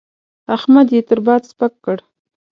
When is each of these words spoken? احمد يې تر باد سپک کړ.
احمد 0.55 0.87
يې 0.95 1.01
تر 1.09 1.19
باد 1.25 1.41
سپک 1.51 1.73
کړ. 1.85 1.97